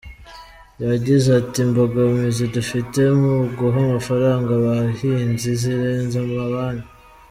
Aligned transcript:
Yagize 0.87 1.27
ati 1.41 1.57
“Imbogamizi 1.65 2.43
dufite 2.55 2.99
mu 3.19 3.33
guha 3.57 3.77
amafaranga 3.85 4.49
abahinzi 4.59 5.49
zirenze 5.61 6.17
amabanki. 6.25 6.87